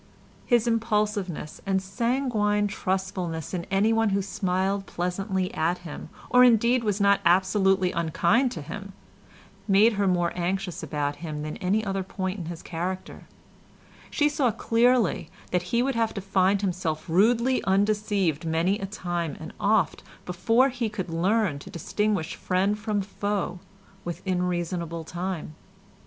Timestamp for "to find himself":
16.15-17.07